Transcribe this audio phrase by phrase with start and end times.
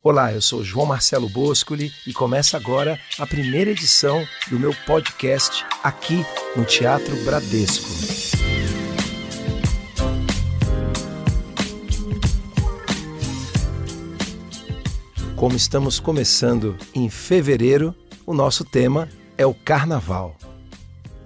[0.00, 5.66] Olá, eu sou João Marcelo Boscoli e começa agora a primeira edição do meu podcast
[5.82, 6.24] aqui
[6.54, 7.84] no Teatro Bradesco.
[15.34, 17.92] Como estamos começando em fevereiro,
[18.24, 20.36] o nosso tema é o Carnaval.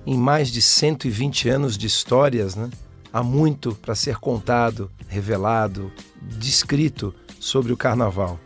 [0.06, 2.70] Em mais de 120 anos de histórias, né,
[3.12, 5.92] há muito para ser contado, revelado,
[6.22, 8.40] descrito sobre o Carnaval.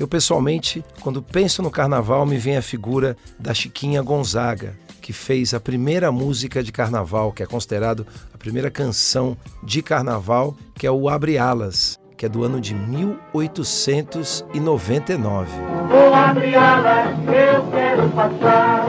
[0.00, 5.52] Eu, pessoalmente, quando penso no carnaval, me vem a figura da Chiquinha Gonzaga, que fez
[5.52, 10.90] a primeira música de carnaval, que é considerado a primeira canção de carnaval, que é
[10.90, 15.50] o Abre Alas, que é do ano de 1899.
[15.92, 18.86] Oh, abre alas, eu quero passar,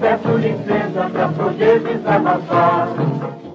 [0.00, 2.88] peço licença para poder desabafar.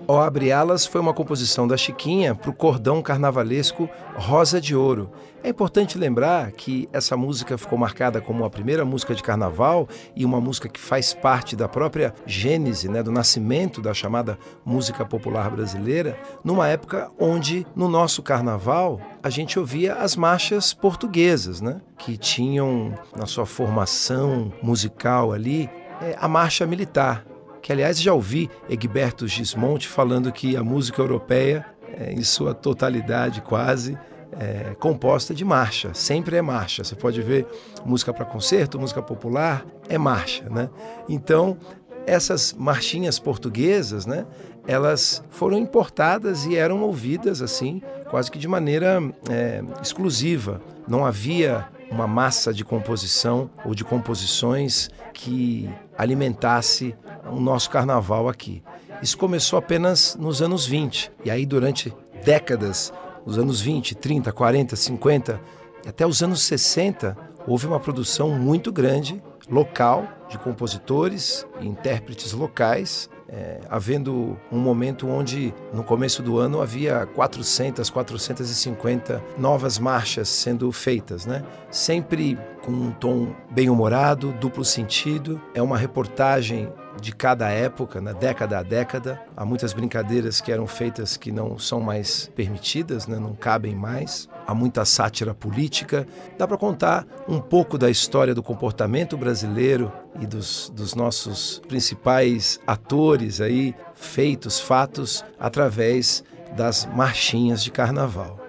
[0.07, 5.11] O Abre Alas foi uma composição da Chiquinha para o cordão carnavalesco Rosa de Ouro.
[5.43, 10.25] É importante lembrar que essa música ficou marcada como a primeira música de carnaval e
[10.25, 15.49] uma música que faz parte da própria gênese, né, do nascimento da chamada música popular
[15.49, 22.17] brasileira, numa época onde no nosso carnaval a gente ouvia as marchas portuguesas, né, que
[22.17, 25.69] tinham na sua formação musical ali
[26.01, 27.30] é, a marcha militar
[27.61, 31.65] que aliás já ouvi Egberto Gismonte falando que a música europeia,
[31.97, 33.97] é, em sua totalidade quase,
[34.39, 36.83] é composta de marcha, sempre é marcha.
[36.83, 37.45] Você pode ver
[37.85, 40.69] música para concerto, música popular, é marcha, né?
[41.09, 41.57] Então,
[42.05, 44.25] essas marchinhas portuguesas, né,
[44.67, 50.61] elas foram importadas e eram ouvidas assim, quase que de maneira é, exclusiva.
[50.87, 56.95] Não havia uma massa de composição ou de composições que alimentasse
[57.29, 58.63] o nosso carnaval aqui.
[59.01, 62.93] Isso começou apenas nos anos 20, e aí durante décadas,
[63.25, 65.41] os anos 20, 30, 40, 50,
[65.85, 73.09] até os anos 60, houve uma produção muito grande, local, de compositores e intérpretes locais,
[73.31, 80.69] é, havendo um momento onde, no começo do ano, havia 400, 450 novas marchas sendo
[80.71, 81.43] feitas, né?
[81.69, 85.41] Sempre com um tom bem-humorado, duplo sentido.
[85.53, 89.21] É uma reportagem de cada época, né, década a década.
[89.35, 94.27] Há muitas brincadeiras que eram feitas que não são mais permitidas, né, não cabem mais.
[94.45, 96.07] Há muita sátira política.
[96.37, 102.59] Dá para contar um pouco da história do comportamento brasileiro e dos, dos nossos principais
[102.65, 106.23] atores aí, feitos, fatos, através
[106.55, 108.39] das marchinhas de carnaval.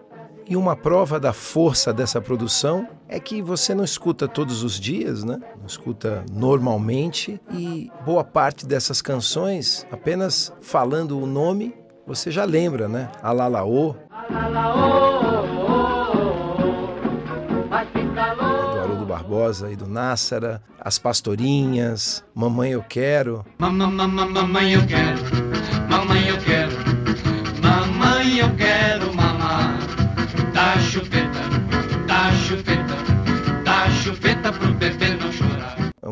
[0.47, 5.23] E uma prova da força dessa produção é que você não escuta todos os dias,
[5.23, 5.41] né?
[5.59, 11.75] Não escuta normalmente e boa parte dessas canções, apenas falando o nome,
[12.07, 13.11] você já lembra, né?
[13.23, 13.95] Alalaô.
[14.29, 15.32] Do
[19.33, 23.47] Barbosa e do Nássara, As Pastorinhas, Mamãe Eu Quero.
[23.59, 25.23] Mamãe eu quero,
[25.89, 26.73] mamãe eu quero,
[27.63, 29.79] mamãe eu quero mamar.
[30.53, 31.41] Dá chupeta,
[32.07, 32.82] dá chupeta,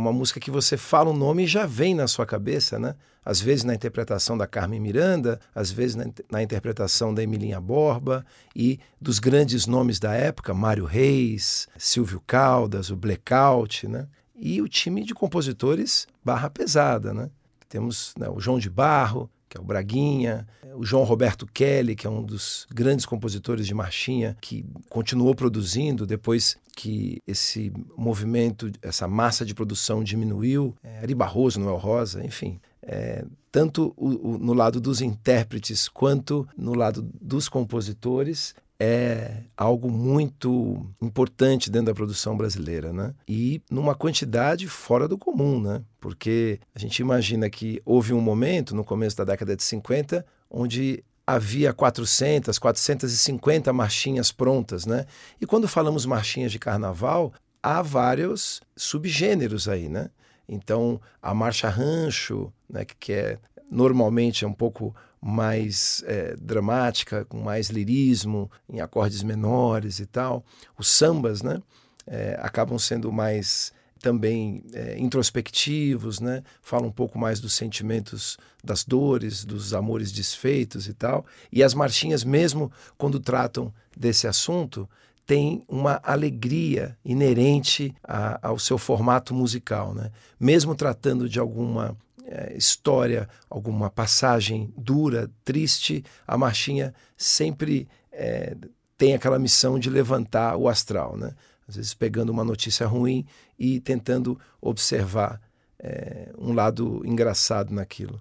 [0.00, 2.94] uma música que você fala o nome e já vem na sua cabeça, né?
[3.24, 8.24] Às vezes na interpretação da Carmen Miranda, às vezes na, na interpretação da Emilinha Borba
[8.56, 14.08] e dos grandes nomes da época, Mário Reis, Silvio Caldas, o Blackout, né?
[14.34, 17.30] E o time de compositores barra pesada, né?
[17.68, 20.46] Temos né, o João de Barro, que é o Braguinha,
[20.80, 26.06] o João Roberto Kelly, que é um dos grandes compositores de marchinha, que continuou produzindo
[26.06, 32.58] depois que esse movimento, essa massa de produção diminuiu, é, Ari Barroso, Noel Rosa, enfim.
[32.82, 39.90] É, tanto o, o, no lado dos intérpretes quanto no lado dos compositores, é algo
[39.90, 43.14] muito importante dentro da produção brasileira, né?
[43.28, 45.82] E numa quantidade fora do comum, né?
[46.00, 51.04] Porque a gente imagina que houve um momento no começo da década de 50 onde
[51.26, 55.04] havia 400, 450 marchinhas prontas, né?
[55.38, 60.08] E quando falamos marchinhas de carnaval, há vários subgêneros aí, né?
[60.48, 63.38] Então, a marcha rancho, né, que é
[63.70, 70.44] normalmente é um pouco mais é, dramática, com mais lirismo, em acordes menores e tal.
[70.78, 71.60] Os sambas, né,
[72.06, 76.42] é, acabam sendo mais também é, introspectivos, né?
[76.62, 81.26] Falam um pouco mais dos sentimentos, das dores, dos amores desfeitos e tal.
[81.52, 84.88] E as marchinhas, mesmo quando tratam desse assunto,
[85.26, 90.10] têm uma alegria inerente a, ao seu formato musical, né?
[90.38, 91.96] Mesmo tratando de alguma
[92.30, 98.56] é, história, alguma passagem dura, triste, a marchinha sempre é,
[98.96, 101.34] tem aquela missão de levantar o astral, né?
[101.68, 103.26] às vezes pegando uma notícia ruim
[103.58, 105.40] e tentando observar
[105.78, 108.20] é, um lado engraçado naquilo.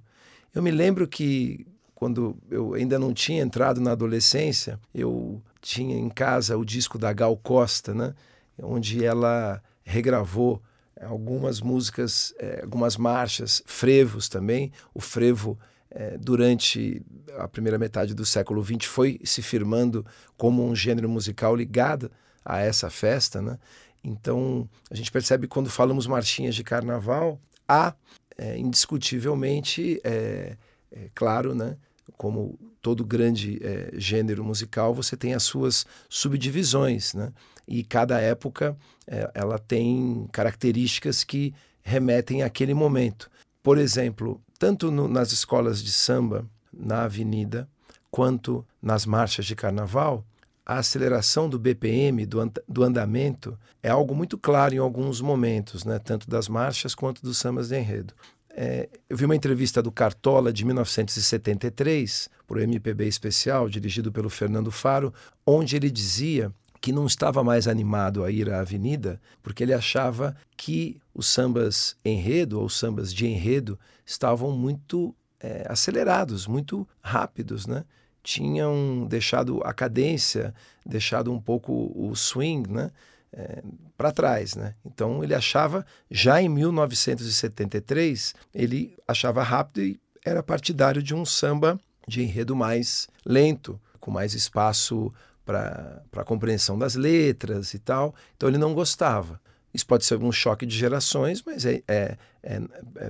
[0.53, 6.09] Eu me lembro que quando eu ainda não tinha entrado na adolescência, eu tinha em
[6.09, 8.15] casa o disco da Gal Costa, né?
[8.61, 10.61] onde ela regravou
[11.01, 14.71] algumas músicas, é, algumas marchas, frevos também.
[14.93, 15.57] O frevo,
[15.89, 17.01] é, durante
[17.37, 20.05] a primeira metade do século XX, foi se firmando
[20.37, 22.11] como um gênero musical ligado
[22.43, 23.41] a essa festa.
[23.41, 23.57] Né?
[24.03, 27.93] Então, a gente percebe quando falamos marchinhas de carnaval, há
[28.37, 30.55] é, indiscutivelmente, é,
[30.91, 31.75] é, claro, né?
[32.17, 37.31] como todo grande é, gênero musical, você tem as suas subdivisões, né?
[37.69, 38.75] E cada época
[39.05, 43.29] é, ela tem características que remetem àquele momento.
[43.61, 47.69] Por exemplo, tanto no, nas escolas de samba, na avenida,
[48.09, 50.25] quanto nas marchas de carnaval,
[50.65, 55.99] a aceleração do BPM, do, do andamento, é algo muito claro em alguns momentos, né?
[55.99, 58.15] tanto das marchas quanto dos sambas de enredo.
[58.49, 64.29] É, eu vi uma entrevista do Cartola de 1973, para o MPB Especial, dirigido pelo
[64.29, 65.13] Fernando Faro,
[65.45, 70.35] onde ele dizia que não estava mais animado a ir à avenida, porque ele achava
[70.55, 77.83] que os sambas enredo ou sambas de enredo estavam muito é, acelerados, muito rápidos, né?
[78.23, 80.53] tinham deixado a cadência,
[80.85, 82.91] deixado um pouco o swing, né?
[83.31, 83.61] É,
[83.95, 84.73] para trás, né?
[84.83, 91.79] Então ele achava já em 1973 ele achava rápido e era partidário de um samba
[92.07, 95.13] de enredo mais lento, com mais espaço
[95.49, 98.13] para a compreensão das letras e tal.
[98.37, 99.41] Então ele não gostava.
[99.73, 102.61] Isso pode ser um choque de gerações, mas é, é, é,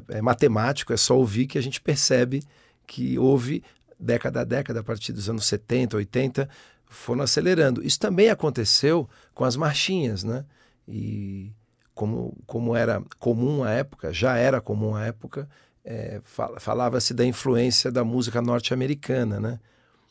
[0.08, 2.42] é matemático, é só ouvir que a gente percebe
[2.88, 3.62] que houve
[4.00, 6.50] década a década, a partir dos anos 70, 80,
[6.86, 7.84] foram acelerando.
[7.84, 10.46] Isso também aconteceu com as marchinhas, né?
[10.88, 11.52] E
[11.94, 15.48] como, como era comum à época, já era comum à época,
[15.84, 16.22] é,
[16.60, 19.60] falava-se da influência da música norte-americana, né?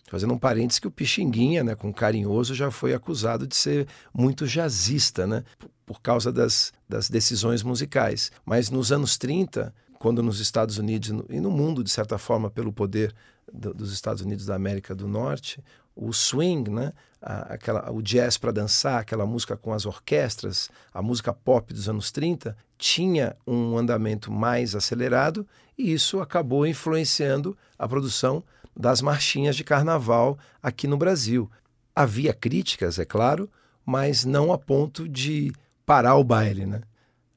[0.09, 4.47] Fazendo um parênteses que o Pixinguinha, né, com carinhoso, já foi acusado de ser muito
[4.47, 5.45] jazzista, né?
[5.85, 8.31] Por, causa das, das decisões musicais.
[8.45, 12.73] Mas nos anos 30, quando nos Estados Unidos e no mundo, de certa forma, pelo
[12.73, 13.15] poder
[13.53, 15.63] do, dos Estados Unidos da América do Norte,
[15.95, 16.93] o swing, né?
[17.21, 21.89] A, aquela, o jazz para dançar, aquela música com as orquestras, a música pop dos
[21.89, 25.47] anos 30, tinha um andamento mais acelerado
[25.77, 28.45] e isso acabou influenciando a produção
[28.79, 31.51] das marchinhas de carnaval aqui no Brasil.
[31.95, 33.51] Havia críticas, é claro,
[33.85, 35.53] mas não a ponto de
[35.85, 36.83] parar o baile, né?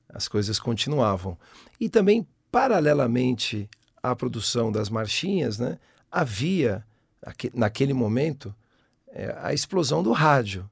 [0.08, 1.38] As coisas continuavam.
[1.80, 3.68] E também, paralelamente
[4.04, 5.80] à produção das marchinhas, né,
[6.12, 6.86] havia,
[7.54, 8.54] naquele momento,
[9.08, 10.70] é, a explosão do rádio.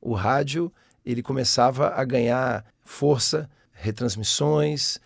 [0.00, 0.72] O rádio
[1.04, 4.98] ele começava a ganhar força, retransmissões,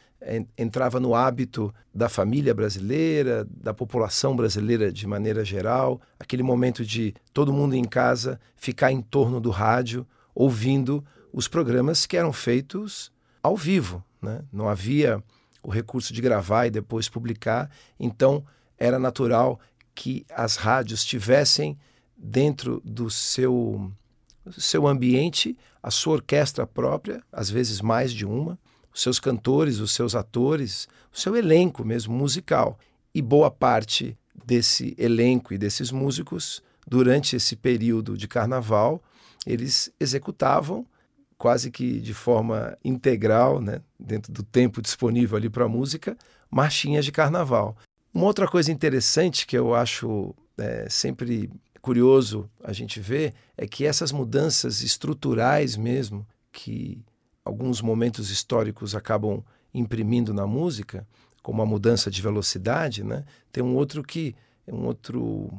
[0.57, 7.15] entrava no hábito da família brasileira, da população brasileira de maneira geral, aquele momento de
[7.33, 13.13] todo mundo em casa ficar em torno do rádio, ouvindo os programas que eram feitos
[13.43, 14.03] ao vivo.
[14.23, 14.43] Né?
[14.53, 15.23] Não havia
[15.63, 18.45] o recurso de gravar e depois publicar, então
[18.79, 19.61] era natural
[19.95, 21.79] que as rádios tivessem
[22.17, 23.91] dentro do seu,
[24.57, 28.59] seu ambiente a sua orquestra própria, às vezes mais de uma,
[28.95, 32.79] os seus cantores, os seus atores, o seu elenco mesmo musical.
[33.13, 39.03] E boa parte desse elenco e desses músicos, durante esse período de carnaval,
[39.45, 40.87] eles executavam
[41.37, 46.17] quase que de forma integral, né, dentro do tempo disponível ali para a música,
[46.51, 47.77] marchinhas de carnaval.
[48.13, 51.51] Uma outra coisa interessante que eu acho é, sempre
[51.83, 57.03] curioso a gente ver é que essas mudanças estruturais mesmo que
[57.45, 61.07] alguns momentos históricos acabam imprimindo na música,
[61.43, 63.25] como a mudança de velocidade, né?
[63.53, 64.35] Tem um outro que
[64.67, 65.51] um outro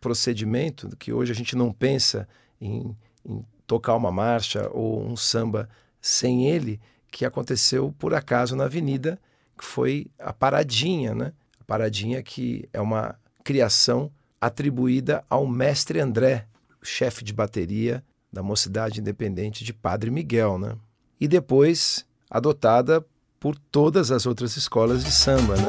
[0.00, 2.28] procedimento que hoje a gente não pensa
[2.60, 5.68] em, em tocar uma marcha ou um samba
[6.00, 6.80] sem ele,
[7.10, 9.18] que aconteceu por acaso na Avenida,
[9.58, 11.32] que foi a paradinha, né?
[11.66, 16.46] Paradinha, que é uma criação atribuída ao mestre André,
[16.82, 20.76] chefe de bateria da Mocidade Independente de Padre Miguel, né?
[21.22, 23.06] E depois adotada
[23.38, 25.62] por todas as outras escolas de samba, né?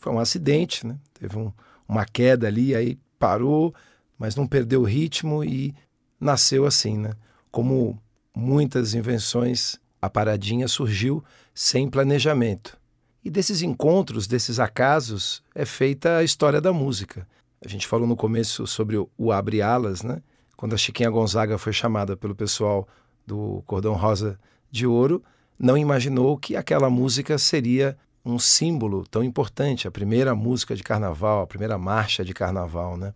[0.00, 0.98] foi um acidente, né?
[1.12, 1.52] Teve um,
[1.88, 3.72] uma queda ali, aí parou,
[4.18, 5.72] mas não perdeu o ritmo e
[6.18, 7.12] nasceu assim, né?
[7.52, 7.96] Como
[8.34, 12.76] muitas invenções, a paradinha surgiu sem planejamento.
[13.24, 17.26] E desses encontros, desses acasos, é feita a história da música.
[17.64, 20.22] A gente falou no começo sobre o Abre Alas, né?
[20.56, 22.86] Quando a Chiquinha Gonzaga foi chamada pelo pessoal
[23.26, 24.38] do Cordão Rosa
[24.70, 25.22] de Ouro,
[25.58, 31.42] não imaginou que aquela música seria um símbolo tão importante, a primeira música de carnaval,
[31.42, 33.14] a primeira marcha de carnaval, né?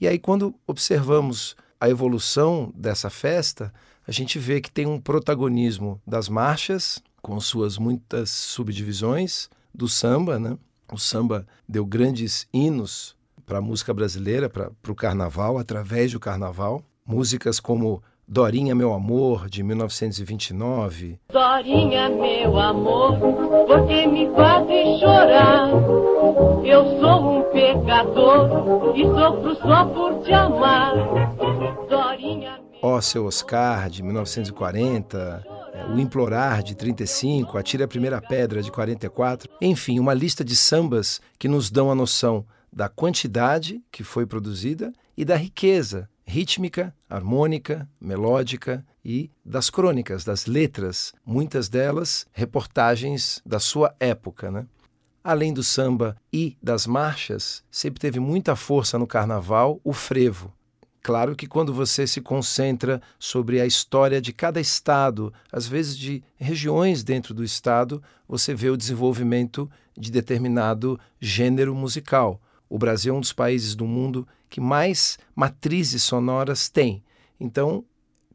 [0.00, 3.72] E aí quando observamos a evolução dessa festa,
[4.10, 10.36] a gente vê que tem um protagonismo das marchas, com suas muitas subdivisões, do samba,
[10.36, 10.58] né?
[10.92, 13.14] O samba deu grandes hinos
[13.46, 16.82] para a música brasileira, para o carnaval, através do carnaval.
[17.06, 21.20] Músicas como Dorinha, meu amor, de 1929.
[21.32, 23.16] Dorinha, meu amor,
[23.68, 24.66] porque me faz
[24.98, 25.68] chorar.
[26.64, 30.96] Eu sou um pecador e sofro só por te amar.
[31.88, 31.99] Dorinha.
[32.82, 35.44] Ó seu Oscar, de 1940.
[35.72, 39.50] É, o Implorar, de 35, Atire a Primeira Pedra, de 44.
[39.60, 44.92] Enfim, uma lista de sambas que nos dão a noção da quantidade que foi produzida
[45.16, 53.58] e da riqueza rítmica, harmônica, melódica e das crônicas, das letras, muitas delas reportagens da
[53.58, 54.50] sua época.
[54.50, 54.64] Né?
[55.24, 60.52] Além do samba e das marchas, sempre teve muita força no carnaval o frevo.
[61.02, 66.22] Claro que quando você se concentra sobre a história de cada estado, às vezes de
[66.36, 72.40] regiões dentro do estado, você vê o desenvolvimento de determinado gênero musical.
[72.68, 77.02] O Brasil é um dos países do mundo que mais matrizes sonoras tem.
[77.38, 77.82] Então,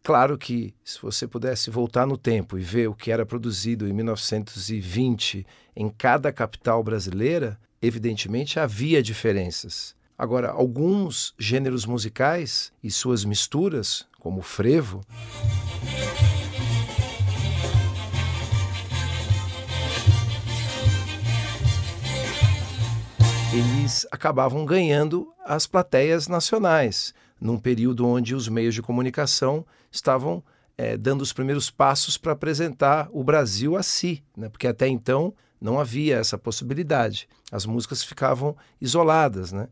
[0.01, 3.93] claro que se você pudesse voltar no tempo e ver o que era produzido em
[3.93, 5.45] 1920
[5.75, 9.95] em cada capital brasileira, evidentemente havia diferenças.
[10.17, 15.01] Agora, alguns gêneros musicais e suas misturas, como o frevo,
[23.53, 30.41] eles acabavam ganhando as plateias nacionais, num período onde os meios de comunicação estavam
[30.77, 34.47] é, dando os primeiros passos para apresentar o Brasil a si, né?
[34.47, 37.27] porque até então não havia essa possibilidade.
[37.51, 39.51] As músicas ficavam isoladas.
[39.51, 39.67] Né?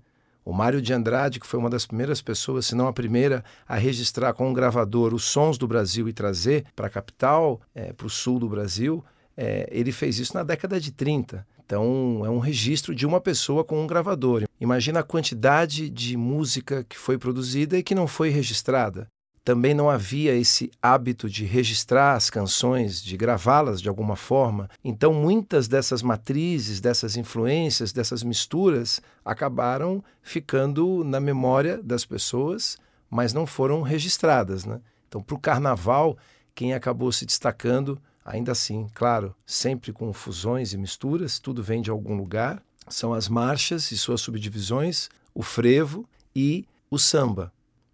[0.45, 3.75] O Mário de Andrade, que foi uma das primeiras pessoas, se não a primeira, a
[3.75, 8.07] registrar com um gravador os sons do Brasil e trazer para a capital, é, para
[8.07, 9.03] o sul do Brasil,
[9.37, 11.45] é, ele fez isso na década de 30.
[11.65, 14.43] Então, é um registro de uma pessoa com um gravador.
[14.59, 19.07] Imagina a quantidade de música que foi produzida e que não foi registrada.
[19.43, 24.69] Também não havia esse hábito de registrar as canções, de gravá-las de alguma forma.
[24.83, 32.77] Então, muitas dessas matrizes, dessas influências, dessas misturas acabaram ficando na memória das pessoas,
[33.09, 34.63] mas não foram registradas.
[34.63, 34.79] Né?
[35.07, 36.17] Então, para o carnaval,
[36.55, 41.89] quem acabou se destacando Ainda assim, claro, sempre com fusões e misturas, tudo vem de
[41.89, 42.63] algum lugar.
[42.87, 47.51] São as marchas e suas subdivisões, o frevo e o samba.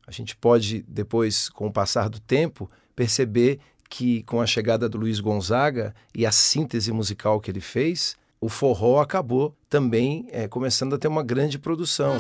[0.10, 4.98] A gente pode, depois, com o passar do tempo, perceber que, com a chegada do
[4.98, 10.96] Luiz Gonzaga e a síntese musical que ele fez, o forró acabou também é, começando
[10.96, 12.18] a ter uma grande produção.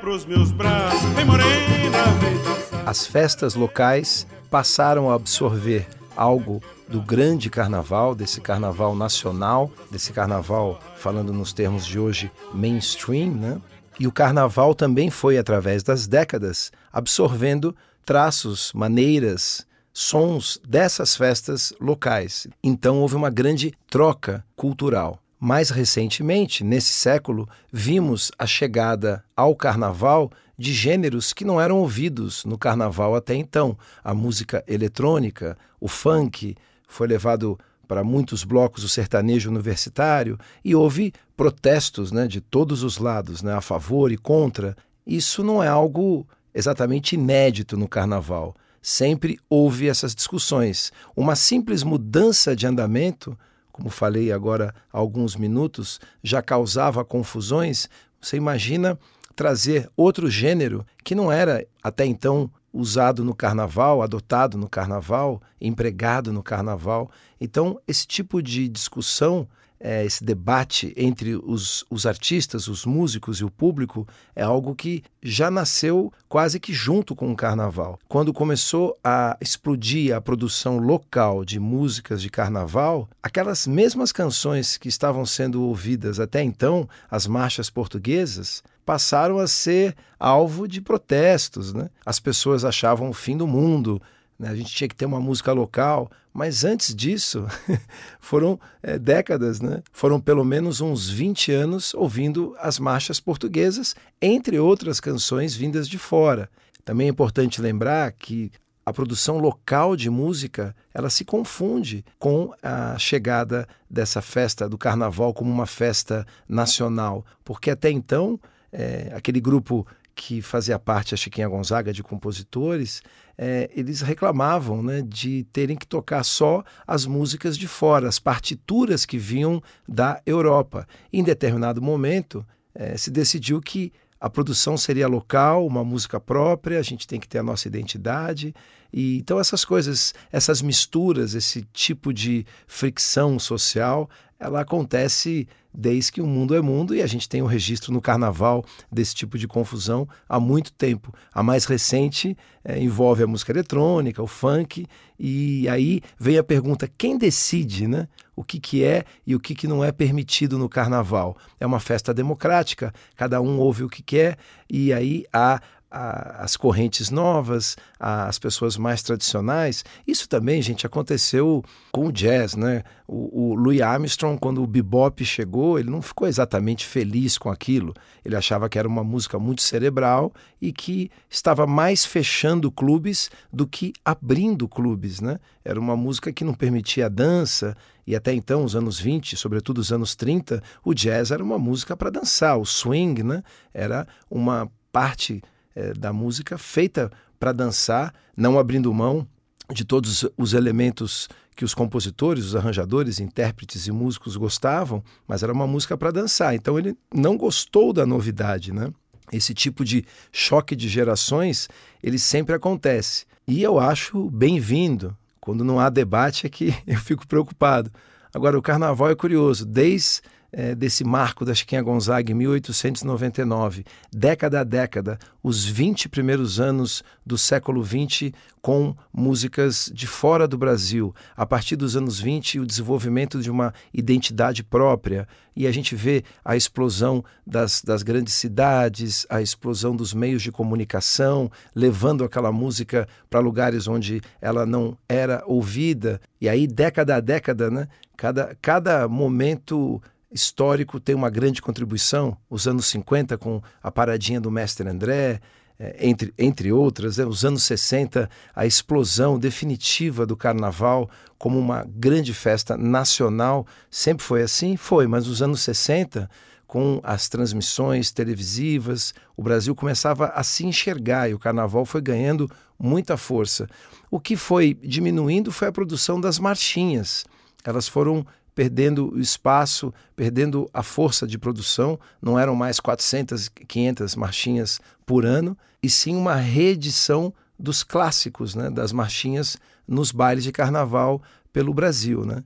[0.00, 2.86] pros meus braços, vem morena, vem.
[2.86, 5.86] As festas locais passaram a absorver
[6.20, 13.30] algo do grande carnaval, desse carnaval nacional, desse carnaval, falando nos termos de hoje, mainstream,
[13.30, 13.58] né?
[13.98, 17.74] E o carnaval também foi, através das décadas, absorvendo
[18.04, 22.46] traços, maneiras, sons dessas festas locais.
[22.62, 25.18] Então houve uma grande troca cultural.
[25.38, 30.30] Mais recentemente, nesse século, vimos a chegada ao carnaval
[30.60, 33.78] de gêneros que não eram ouvidos no carnaval até então.
[34.04, 36.54] A música eletrônica, o funk,
[36.86, 42.98] foi levado para muitos blocos o sertanejo universitário e houve protestos né, de todos os
[42.98, 44.76] lados, né, a favor e contra.
[45.06, 48.54] Isso não é algo exatamente inédito no carnaval.
[48.82, 50.92] Sempre houve essas discussões.
[51.16, 53.34] Uma simples mudança de andamento
[53.72, 57.88] como falei agora há alguns minutos, já causava confusões,
[58.20, 58.98] você imagina
[59.34, 66.32] trazer outro gênero que não era até então usado no carnaval, adotado no carnaval, empregado
[66.32, 67.10] no carnaval.
[67.40, 69.48] Então, esse tipo de discussão
[69.80, 74.06] é, esse debate entre os, os artistas, os músicos e o público
[74.36, 77.98] é algo que já nasceu quase que junto com o carnaval.
[78.06, 84.88] Quando começou a explodir a produção local de músicas de carnaval, aquelas mesmas canções que
[84.88, 91.72] estavam sendo ouvidas até então, as marchas portuguesas, passaram a ser alvo de protestos.
[91.72, 91.88] Né?
[92.04, 94.02] As pessoas achavam o fim do mundo,
[94.36, 94.48] né?
[94.48, 96.10] a gente tinha que ter uma música local.
[96.34, 97.46] Mas antes disso,
[98.18, 99.80] foram é, décadas, né?
[99.92, 105.96] foram pelo menos uns 20 anos ouvindo as marchas portuguesas, entre outras canções vindas de
[105.96, 106.50] fora.
[106.84, 108.50] Também é importante lembrar que
[108.84, 115.32] a produção local de música ela se confunde com a chegada dessa festa do carnaval
[115.32, 118.40] como uma festa nacional, porque até então
[118.72, 123.02] é, aquele grupo que fazia parte a Chiquinha Gonzaga de compositores,
[123.38, 129.06] é, eles reclamavam né, de terem que tocar só as músicas de fora, as partituras
[129.06, 130.86] que vinham da Europa.
[131.12, 136.82] Em determinado momento, é, se decidiu que a produção seria local, uma música própria, a
[136.82, 138.54] gente tem que ter a nossa identidade.
[138.92, 144.10] E então essas coisas, essas misturas, esse tipo de fricção social,
[144.40, 148.00] ela acontece desde que o mundo é mundo e a gente tem um registro no
[148.00, 151.14] carnaval desse tipo de confusão há muito tempo.
[151.32, 154.86] A mais recente é, envolve a música eletrônica, o funk,
[155.18, 159.54] e aí vem a pergunta: quem decide né, o que, que é e o que,
[159.54, 161.36] que não é permitido no carnaval?
[161.60, 166.56] É uma festa democrática, cada um ouve o que quer, e aí há a, as
[166.56, 169.84] correntes novas, a, as pessoas mais tradicionais.
[170.06, 172.84] Isso também, gente, aconteceu com o jazz, né?
[173.08, 177.92] O, o Louis Armstrong, quando o bebop chegou, ele não ficou exatamente feliz com aquilo.
[178.24, 183.66] Ele achava que era uma música muito cerebral e que estava mais fechando clubes do
[183.66, 185.38] que abrindo clubes, né?
[185.64, 189.92] Era uma música que não permitia dança, e até então, os anos 20, sobretudo os
[189.92, 193.42] anos 30, o jazz era uma música para dançar, o swing, né?
[193.72, 195.42] Era uma parte
[195.74, 199.26] é, da música feita para dançar, não abrindo mão
[199.72, 205.52] de todos os elementos que os compositores, os arranjadores, intérpretes e músicos gostavam, mas era
[205.52, 206.54] uma música para dançar.
[206.54, 208.90] Então ele não gostou da novidade, né?
[209.32, 211.68] Esse tipo de choque de gerações,
[212.02, 213.26] ele sempre acontece.
[213.46, 215.16] E eu acho bem-vindo.
[215.40, 217.90] Quando não há debate é que eu fico preocupado.
[218.34, 219.64] Agora, o carnaval é curioso.
[219.64, 226.60] Desde é, desse marco da Chiquinha Gonzaga em 1899, década a década, os 20 primeiros
[226.60, 231.14] anos do século XX com músicas de fora do Brasil.
[231.34, 235.26] A partir dos anos 20, o desenvolvimento de uma identidade própria.
[235.56, 240.52] E a gente vê a explosão das, das grandes cidades, a explosão dos meios de
[240.52, 246.20] comunicação, levando aquela música para lugares onde ela não era ouvida.
[246.40, 247.88] E aí, década a década, né?
[248.20, 254.50] cada, cada momento histórico tem uma grande contribuição, os anos 50 com a paradinha do
[254.50, 255.40] mestre André,
[255.78, 257.24] é, entre, entre outras, né?
[257.24, 263.66] os anos 60, a explosão definitiva do carnaval como uma grande festa nacional.
[263.90, 264.76] Sempre foi assim?
[264.76, 266.28] Foi, mas nos anos 60,
[266.66, 272.48] com as transmissões televisivas, o Brasil começava a se enxergar e o carnaval foi ganhando
[272.78, 273.66] muita força.
[274.10, 277.24] O que foi diminuindo foi a produção das marchinhas.
[277.64, 281.98] Elas foram perdendo o espaço, perdendo a força de produção.
[282.20, 288.70] Não eram mais 400, 500 marchinhas por ano, e sim uma reedição dos clássicos, né,
[288.70, 292.24] das marchinhas nos bailes de carnaval pelo Brasil.
[292.24, 292.42] Né?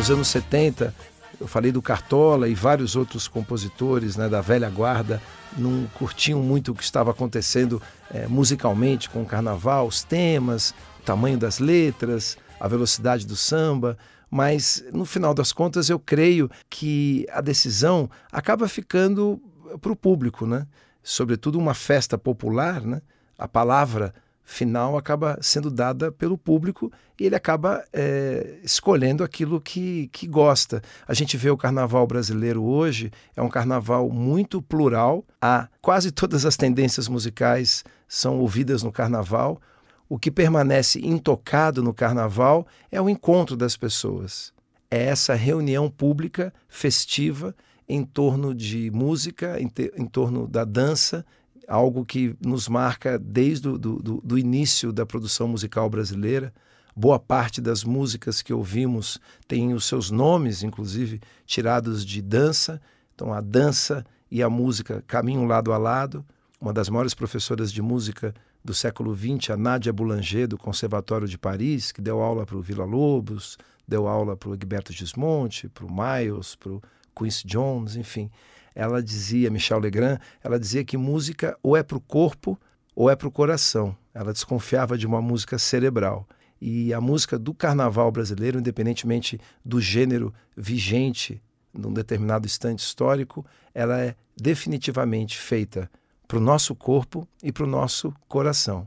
[0.00, 0.94] Nos anos 70,
[1.38, 5.20] eu falei do Cartola e vários outros compositores né, da velha guarda
[5.58, 11.02] não curtiam muito o que estava acontecendo é, musicalmente com o carnaval, os temas, o
[11.04, 13.98] tamanho das letras, a velocidade do samba.
[14.30, 19.38] Mas, no final das contas, eu creio que a decisão acaba ficando
[19.82, 20.66] para o público, né?
[21.02, 23.02] Sobretudo uma festa popular, né?
[23.36, 24.14] A palavra
[24.50, 30.82] final acaba sendo dada pelo público e ele acaba é, escolhendo aquilo que, que gosta.
[31.06, 36.44] A gente vê o carnaval brasileiro hoje, é um carnaval muito plural, há quase todas
[36.44, 39.60] as tendências musicais são ouvidas no carnaval.
[40.08, 44.52] O que permanece intocado no carnaval é o encontro das pessoas.
[44.90, 47.54] É essa reunião pública, festiva,
[47.88, 51.24] em torno de música, em, te, em torno da dança,
[51.70, 56.52] algo que nos marca desde o do, do, do início da produção musical brasileira.
[56.96, 62.82] Boa parte das músicas que ouvimos tem os seus nomes, inclusive, tirados de dança.
[63.14, 66.26] Então, a dança e a música caminham lado a lado.
[66.60, 71.38] Uma das maiores professoras de música do século XX, a Nádia Boulanger, do Conservatório de
[71.38, 73.56] Paris, que deu aula para o Vila Lobos,
[73.86, 76.82] deu aula para o Egberto Gismonte, para o Miles, para o
[77.16, 78.28] Quincy Jones, enfim.
[78.74, 82.58] Ela dizia, Michel Legrand, ela dizia que música ou é para o corpo
[82.94, 83.96] ou é para o coração.
[84.12, 86.26] Ela desconfiava de uma música cerebral.
[86.60, 93.98] E a música do carnaval brasileiro, independentemente do gênero vigente num determinado instante histórico, ela
[94.00, 95.90] é definitivamente feita
[96.26, 98.86] para o nosso corpo e para o nosso coração.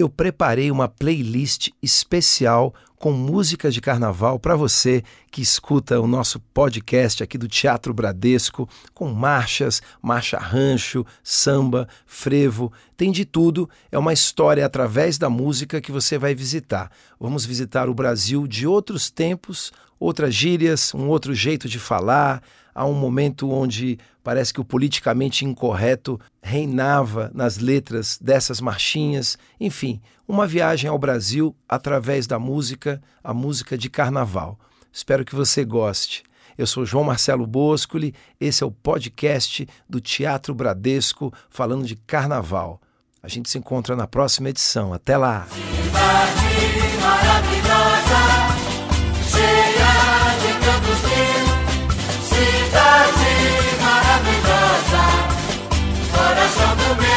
[0.00, 6.40] Eu preparei uma playlist especial com músicas de carnaval para você que escuta o nosso
[6.54, 13.68] podcast aqui do Teatro Bradesco, com marchas, marcha rancho, samba, frevo, tem de tudo.
[13.92, 16.90] É uma história através da música que você vai visitar.
[17.20, 22.42] Vamos visitar o Brasil de outros tempos, outras gírias, um outro jeito de falar.
[22.80, 29.36] Há um momento onde parece que o politicamente incorreto reinava nas letras dessas marchinhas.
[29.60, 34.58] Enfim, uma viagem ao Brasil através da música, a música de carnaval.
[34.90, 36.22] Espero que você goste.
[36.56, 42.80] Eu sou João Marcelo Boscoli, esse é o podcast do Teatro Bradesco falando de carnaval.
[43.22, 44.94] A gente se encontra na próxima edição.
[44.94, 45.46] Até lá!
[47.02, 48.20] Maravilhosa,
[56.50, 57.09] Passa comigo.